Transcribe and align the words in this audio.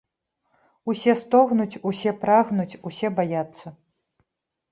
Усе 0.93 1.13
стогнуць, 1.19 1.79
усе 1.91 2.13
прагнуць, 2.23 2.79
усе 2.91 3.07
баяцца. 3.19 3.67